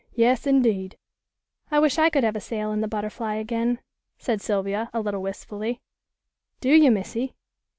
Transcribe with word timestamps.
Yas, 0.15 0.47
indeed." 0.47 0.97
"I 1.69 1.77
wish 1.77 1.99
I 1.99 2.09
could 2.09 2.23
have 2.23 2.35
a 2.35 2.39
sail 2.39 2.71
in 2.71 2.81
the 2.81 2.87
Butterfly 2.87 3.35
again," 3.35 3.81
said 4.17 4.41
Sylvia, 4.41 4.89
a 4.95 4.99
little 4.99 5.21
wistfully. 5.21 5.79
"Do 6.59 6.71
you, 6.71 6.89
Missy? 6.89 7.35